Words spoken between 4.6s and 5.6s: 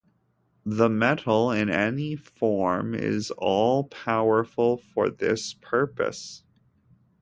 for this